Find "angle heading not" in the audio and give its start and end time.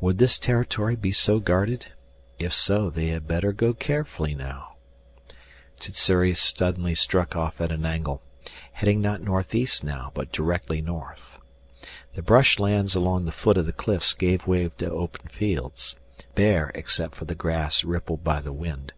7.86-9.20